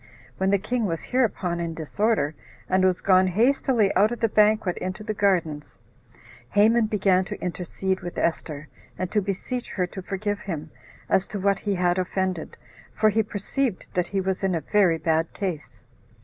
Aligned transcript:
When 0.39 0.49
the 0.49 0.57
king 0.57 0.87
was 0.87 1.03
hereupon 1.03 1.59
in 1.59 1.75
disorder, 1.75 2.33
and 2.67 2.83
was 2.83 3.01
gone 3.01 3.27
hastily 3.27 3.93
out 3.93 4.11
of 4.11 4.19
the 4.19 4.27
banquet 4.29 4.75
into 4.79 5.03
the 5.03 5.13
gardens, 5.13 5.77
Haman 6.49 6.87
began 6.87 7.23
to 7.25 7.39
intercede 7.39 7.99
with 7.99 8.17
Esther, 8.17 8.67
and 8.97 9.11
to 9.11 9.21
beseech 9.21 9.69
her 9.69 9.85
to 9.85 10.01
forgive 10.01 10.39
him, 10.39 10.71
as 11.07 11.27
to 11.27 11.39
what 11.39 11.59
he 11.59 11.75
had 11.75 11.99
offended, 11.99 12.57
for 12.95 13.11
he 13.11 13.21
perceived 13.21 13.85
that 13.93 14.07
he 14.07 14.19
was 14.21 14.41
in 14.43 14.55
a 14.55 14.61
very 14.61 14.97
bad 14.97 15.31
case. 15.33 15.83